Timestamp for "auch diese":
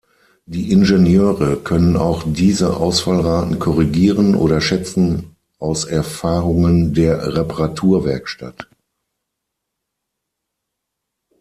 1.95-2.75